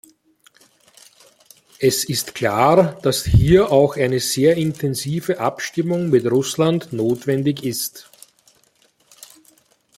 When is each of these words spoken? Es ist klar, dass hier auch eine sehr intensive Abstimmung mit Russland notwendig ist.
Es 1.77 2.03
ist 2.05 2.33
klar, 2.33 2.97
dass 3.03 3.23
hier 3.23 3.71
auch 3.71 3.97
eine 3.97 4.19
sehr 4.19 4.57
intensive 4.57 5.39
Abstimmung 5.39 6.09
mit 6.09 6.25
Russland 6.25 6.91
notwendig 6.91 7.63
ist. 7.63 8.09